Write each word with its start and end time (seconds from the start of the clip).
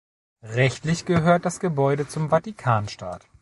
Rechtlich 0.55 1.05
gehört 1.05 1.45
das 1.45 1.59
Gebäude 1.59 2.07
zum 2.07 2.31
Vatikanstaat. 2.31 3.23